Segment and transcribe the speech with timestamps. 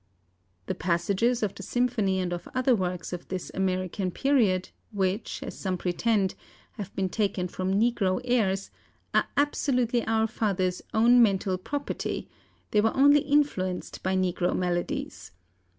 [0.65, 5.55] the passages of the symphony and of other works of this American period, which, as
[5.55, 6.33] some pretend,
[6.71, 8.71] have been taken from negro airs,
[9.13, 12.27] are absolutely our father's own mental property;
[12.71, 15.33] they were only influenced by negro melodies.